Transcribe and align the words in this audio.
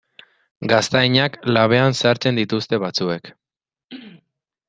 Gaztainak 0.71 1.35
labean 1.57 1.97
sartzen 1.99 2.41
dituzte 2.41 2.81
batzuek. 2.85 3.31